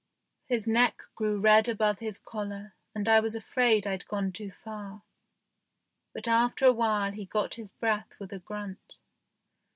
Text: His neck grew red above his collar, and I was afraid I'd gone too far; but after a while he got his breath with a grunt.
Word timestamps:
His 0.47 0.67
neck 0.67 1.03
grew 1.13 1.39
red 1.39 1.69
above 1.69 1.99
his 1.99 2.17
collar, 2.17 2.73
and 2.95 3.07
I 3.07 3.19
was 3.19 3.35
afraid 3.35 3.85
I'd 3.85 4.07
gone 4.07 4.31
too 4.31 4.49
far; 4.49 5.03
but 6.11 6.27
after 6.27 6.65
a 6.65 6.73
while 6.73 7.11
he 7.11 7.25
got 7.27 7.53
his 7.53 7.69
breath 7.69 8.15
with 8.17 8.33
a 8.33 8.39
grunt. 8.39 8.95